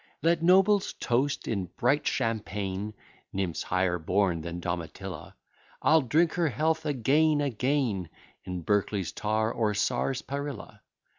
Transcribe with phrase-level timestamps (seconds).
[0.23, 2.95] Let nobles toast, in bright champaign,
[3.31, 5.35] Nymphs higher born than Domitilla;
[5.79, 8.09] I'll drink her health, again, again,
[8.43, 10.79] In Berkeley's tar, or sars'parilla.